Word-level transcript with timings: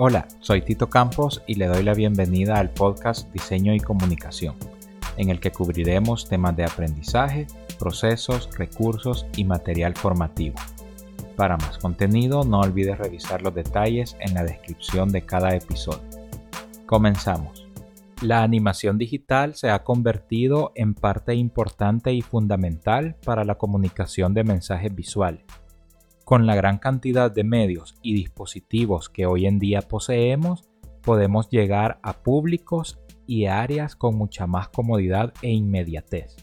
Hola, 0.00 0.28
soy 0.38 0.62
Tito 0.62 0.88
Campos 0.88 1.42
y 1.48 1.56
le 1.56 1.66
doy 1.66 1.82
la 1.82 1.92
bienvenida 1.92 2.60
al 2.60 2.70
podcast 2.70 3.32
Diseño 3.32 3.74
y 3.74 3.80
Comunicación, 3.80 4.54
en 5.16 5.28
el 5.28 5.40
que 5.40 5.50
cubriremos 5.50 6.28
temas 6.28 6.56
de 6.56 6.64
aprendizaje, 6.64 7.48
procesos, 7.80 8.48
recursos 8.56 9.26
y 9.34 9.42
material 9.42 9.96
formativo. 9.96 10.54
Para 11.34 11.56
más 11.56 11.78
contenido 11.78 12.44
no 12.44 12.60
olvides 12.60 12.96
revisar 12.96 13.42
los 13.42 13.56
detalles 13.56 14.16
en 14.20 14.34
la 14.34 14.44
descripción 14.44 15.10
de 15.10 15.22
cada 15.22 15.56
episodio. 15.56 16.08
Comenzamos. 16.86 17.66
La 18.22 18.44
animación 18.44 18.98
digital 18.98 19.56
se 19.56 19.68
ha 19.68 19.82
convertido 19.82 20.70
en 20.76 20.94
parte 20.94 21.34
importante 21.34 22.12
y 22.12 22.22
fundamental 22.22 23.16
para 23.24 23.42
la 23.42 23.56
comunicación 23.56 24.32
de 24.32 24.44
mensajes 24.44 24.94
visuales 24.94 25.42
con 26.28 26.46
la 26.46 26.54
gran 26.54 26.76
cantidad 26.76 27.32
de 27.32 27.42
medios 27.42 27.94
y 28.02 28.12
dispositivos 28.12 29.08
que 29.08 29.24
hoy 29.24 29.46
en 29.46 29.58
día 29.58 29.80
poseemos, 29.80 30.68
podemos 31.00 31.48
llegar 31.48 32.00
a 32.02 32.22
públicos 32.22 33.00
y 33.26 33.46
áreas 33.46 33.96
con 33.96 34.14
mucha 34.14 34.46
más 34.46 34.68
comodidad 34.68 35.32
e 35.40 35.52
inmediatez. 35.52 36.36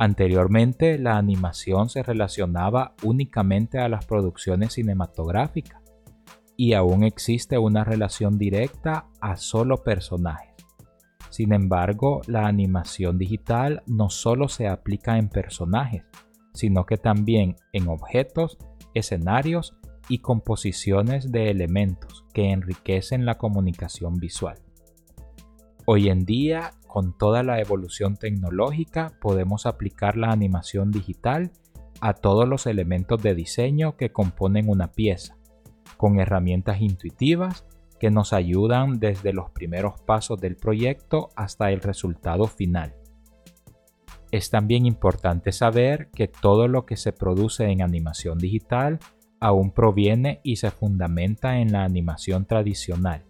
Anteriormente 0.00 0.98
la 0.98 1.16
animación 1.16 1.88
se 1.90 2.02
relacionaba 2.02 2.96
únicamente 3.04 3.78
a 3.78 3.88
las 3.88 4.04
producciones 4.04 4.72
cinematográficas 4.72 5.80
y 6.56 6.72
aún 6.72 7.04
existe 7.04 7.56
una 7.56 7.84
relación 7.84 8.36
directa 8.36 9.06
a 9.20 9.36
solo 9.36 9.84
personajes. 9.84 10.56
Sin 11.30 11.52
embargo, 11.52 12.22
la 12.26 12.48
animación 12.48 13.16
digital 13.16 13.84
no 13.86 14.10
solo 14.10 14.48
se 14.48 14.66
aplica 14.66 15.18
en 15.18 15.28
personajes, 15.28 16.02
sino 16.58 16.86
que 16.86 16.96
también 16.96 17.54
en 17.72 17.86
objetos 17.86 18.58
escenarios 18.92 19.76
y 20.08 20.18
composiciones 20.18 21.30
de 21.30 21.50
elementos 21.50 22.24
que 22.34 22.50
enriquecen 22.50 23.24
la 23.24 23.38
comunicación 23.38 24.14
visual. 24.14 24.58
Hoy 25.86 26.08
en 26.08 26.24
día, 26.24 26.72
con 26.88 27.16
toda 27.16 27.44
la 27.44 27.60
evolución 27.60 28.16
tecnológica, 28.16 29.12
podemos 29.20 29.66
aplicar 29.66 30.16
la 30.16 30.32
animación 30.32 30.90
digital 30.90 31.52
a 32.00 32.14
todos 32.14 32.48
los 32.48 32.66
elementos 32.66 33.22
de 33.22 33.36
diseño 33.36 33.96
que 33.96 34.10
componen 34.10 34.68
una 34.68 34.90
pieza, 34.90 35.36
con 35.96 36.18
herramientas 36.18 36.80
intuitivas 36.80 37.66
que 38.00 38.10
nos 38.10 38.32
ayudan 38.32 38.98
desde 38.98 39.32
los 39.32 39.50
primeros 39.50 40.00
pasos 40.00 40.40
del 40.40 40.56
proyecto 40.56 41.28
hasta 41.36 41.70
el 41.70 41.82
resultado 41.82 42.48
final. 42.48 42.96
Es 44.30 44.50
también 44.50 44.84
importante 44.84 45.52
saber 45.52 46.10
que 46.14 46.28
todo 46.28 46.68
lo 46.68 46.84
que 46.84 46.96
se 46.96 47.12
produce 47.12 47.64
en 47.64 47.82
animación 47.82 48.38
digital 48.38 48.98
aún 49.40 49.70
proviene 49.70 50.40
y 50.42 50.56
se 50.56 50.70
fundamenta 50.70 51.60
en 51.60 51.72
la 51.72 51.84
animación 51.84 52.44
tradicional, 52.44 53.24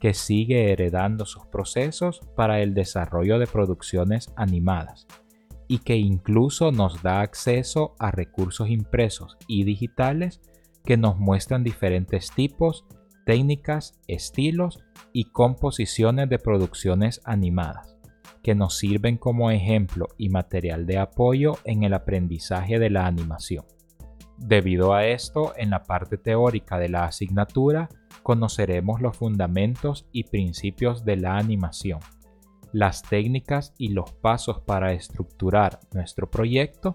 que 0.00 0.14
sigue 0.14 0.72
heredando 0.72 1.24
sus 1.24 1.46
procesos 1.46 2.20
para 2.34 2.60
el 2.60 2.74
desarrollo 2.74 3.38
de 3.38 3.46
producciones 3.46 4.32
animadas 4.36 5.06
y 5.68 5.78
que 5.78 5.96
incluso 5.96 6.72
nos 6.72 7.00
da 7.02 7.20
acceso 7.20 7.94
a 8.00 8.10
recursos 8.10 8.70
impresos 8.70 9.36
y 9.46 9.62
digitales 9.62 10.40
que 10.84 10.96
nos 10.96 11.16
muestran 11.16 11.62
diferentes 11.62 12.32
tipos, 12.32 12.86
técnicas, 13.24 14.00
estilos 14.08 14.80
y 15.12 15.26
composiciones 15.26 16.28
de 16.28 16.38
producciones 16.40 17.20
animadas 17.24 17.99
que 18.42 18.54
nos 18.54 18.78
sirven 18.78 19.16
como 19.16 19.50
ejemplo 19.50 20.08
y 20.16 20.28
material 20.28 20.86
de 20.86 20.98
apoyo 20.98 21.58
en 21.64 21.82
el 21.82 21.94
aprendizaje 21.94 22.78
de 22.78 22.90
la 22.90 23.06
animación. 23.06 23.64
Debido 24.38 24.94
a 24.94 25.06
esto, 25.06 25.52
en 25.56 25.70
la 25.70 25.82
parte 25.82 26.16
teórica 26.16 26.78
de 26.78 26.88
la 26.88 27.04
asignatura 27.04 27.88
conoceremos 28.22 29.00
los 29.00 29.16
fundamentos 29.16 30.06
y 30.12 30.24
principios 30.24 31.04
de 31.04 31.16
la 31.16 31.36
animación, 31.36 32.00
las 32.72 33.02
técnicas 33.02 33.74
y 33.76 33.88
los 33.88 34.12
pasos 34.12 34.60
para 34.60 34.92
estructurar 34.92 35.80
nuestro 35.92 36.30
proyecto 36.30 36.94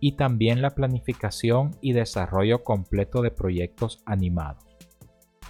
y 0.00 0.12
también 0.16 0.60
la 0.60 0.70
planificación 0.70 1.70
y 1.80 1.92
desarrollo 1.92 2.62
completo 2.62 3.22
de 3.22 3.30
proyectos 3.30 4.02
animados. 4.04 4.64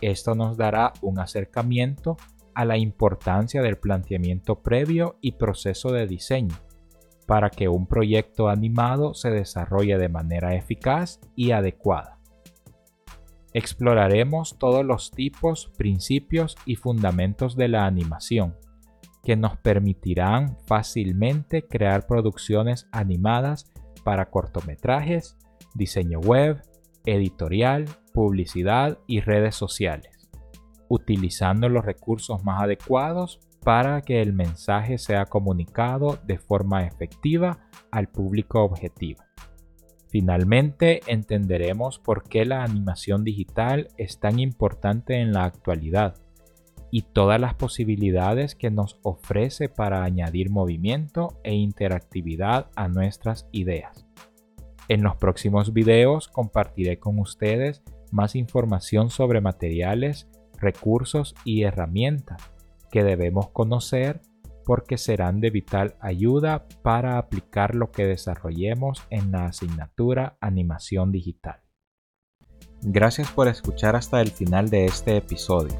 Esto 0.00 0.34
nos 0.34 0.56
dará 0.56 0.92
un 1.00 1.18
acercamiento 1.18 2.16
a 2.54 2.64
la 2.64 2.76
importancia 2.76 3.62
del 3.62 3.78
planteamiento 3.78 4.62
previo 4.62 5.16
y 5.20 5.32
proceso 5.32 5.90
de 5.90 6.06
diseño 6.06 6.54
para 7.26 7.50
que 7.50 7.68
un 7.68 7.86
proyecto 7.86 8.48
animado 8.48 9.14
se 9.14 9.30
desarrolle 9.30 9.96
de 9.98 10.08
manera 10.08 10.54
eficaz 10.54 11.20
y 11.36 11.52
adecuada. 11.52 12.18
Exploraremos 13.54 14.58
todos 14.58 14.84
los 14.84 15.10
tipos, 15.10 15.70
principios 15.76 16.56
y 16.66 16.76
fundamentos 16.76 17.56
de 17.56 17.68
la 17.68 17.86
animación, 17.86 18.56
que 19.22 19.36
nos 19.36 19.56
permitirán 19.58 20.58
fácilmente 20.66 21.66
crear 21.66 22.06
producciones 22.06 22.88
animadas 22.92 23.72
para 24.04 24.30
cortometrajes, 24.30 25.36
diseño 25.74 26.18
web, 26.18 26.62
editorial, 27.04 27.84
publicidad 28.12 28.98
y 29.06 29.20
redes 29.20 29.54
sociales 29.54 30.21
utilizando 30.92 31.70
los 31.70 31.86
recursos 31.86 32.44
más 32.44 32.62
adecuados 32.62 33.40
para 33.64 34.02
que 34.02 34.20
el 34.20 34.34
mensaje 34.34 34.98
sea 34.98 35.24
comunicado 35.24 36.18
de 36.26 36.36
forma 36.36 36.84
efectiva 36.84 37.60
al 37.90 38.08
público 38.08 38.62
objetivo. 38.62 39.22
Finalmente, 40.10 41.00
entenderemos 41.06 41.98
por 41.98 42.24
qué 42.24 42.44
la 42.44 42.62
animación 42.62 43.24
digital 43.24 43.88
es 43.96 44.20
tan 44.20 44.38
importante 44.38 45.18
en 45.18 45.32
la 45.32 45.44
actualidad 45.44 46.16
y 46.90 47.00
todas 47.00 47.40
las 47.40 47.54
posibilidades 47.54 48.54
que 48.54 48.70
nos 48.70 48.98
ofrece 49.02 49.70
para 49.70 50.04
añadir 50.04 50.50
movimiento 50.50 51.40
e 51.42 51.54
interactividad 51.54 52.66
a 52.76 52.88
nuestras 52.88 53.48
ideas. 53.50 54.06
En 54.88 55.02
los 55.02 55.16
próximos 55.16 55.72
videos 55.72 56.28
compartiré 56.28 56.98
con 56.98 57.18
ustedes 57.18 57.82
más 58.10 58.36
información 58.36 59.08
sobre 59.08 59.40
materiales 59.40 60.28
recursos 60.62 61.34
y 61.44 61.64
herramientas 61.64 62.40
que 62.90 63.04
debemos 63.04 63.50
conocer 63.50 64.22
porque 64.64 64.96
serán 64.96 65.40
de 65.40 65.50
vital 65.50 65.96
ayuda 66.00 66.66
para 66.82 67.18
aplicar 67.18 67.74
lo 67.74 67.90
que 67.90 68.06
desarrollemos 68.06 69.02
en 69.10 69.32
la 69.32 69.46
asignatura 69.46 70.38
Animación 70.40 71.10
Digital. 71.10 71.62
Gracias 72.80 73.30
por 73.30 73.48
escuchar 73.48 73.96
hasta 73.96 74.20
el 74.20 74.30
final 74.30 74.70
de 74.70 74.86
este 74.86 75.16
episodio. 75.16 75.74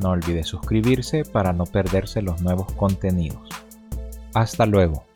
No 0.00 0.10
olvide 0.10 0.44
suscribirse 0.44 1.24
para 1.24 1.52
no 1.52 1.64
perderse 1.64 2.22
los 2.22 2.40
nuevos 2.42 2.72
contenidos. 2.72 3.48
Hasta 4.34 4.66
luego. 4.66 5.11